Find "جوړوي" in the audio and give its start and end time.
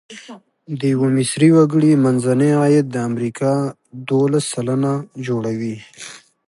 5.27-5.77